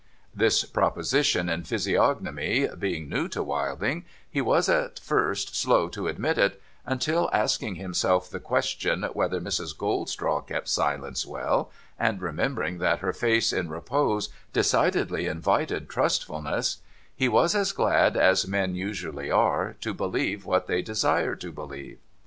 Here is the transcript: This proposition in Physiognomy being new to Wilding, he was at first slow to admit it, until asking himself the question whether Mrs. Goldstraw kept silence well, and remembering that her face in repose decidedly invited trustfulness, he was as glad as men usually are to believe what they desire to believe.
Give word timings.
This 0.33 0.63
proposition 0.65 1.47
in 1.47 1.63
Physiognomy 1.63 2.69
being 2.79 3.07
new 3.07 3.27
to 3.27 3.43
Wilding, 3.43 4.03
he 4.27 4.41
was 4.41 4.67
at 4.67 4.97
first 4.97 5.55
slow 5.55 5.89
to 5.89 6.07
admit 6.07 6.39
it, 6.39 6.59
until 6.87 7.29
asking 7.31 7.75
himself 7.75 8.27
the 8.27 8.39
question 8.39 9.03
whether 9.13 9.39
Mrs. 9.39 9.77
Goldstraw 9.77 10.41
kept 10.41 10.67
silence 10.69 11.23
well, 11.23 11.69
and 11.99 12.19
remembering 12.19 12.79
that 12.79 13.01
her 13.01 13.13
face 13.13 13.53
in 13.53 13.69
repose 13.69 14.29
decidedly 14.53 15.27
invited 15.27 15.87
trustfulness, 15.87 16.77
he 17.15 17.29
was 17.29 17.53
as 17.53 17.71
glad 17.71 18.17
as 18.17 18.47
men 18.47 18.73
usually 18.73 19.29
are 19.29 19.75
to 19.81 19.93
believe 19.93 20.45
what 20.45 20.65
they 20.65 20.81
desire 20.81 21.35
to 21.35 21.51
believe. 21.51 21.99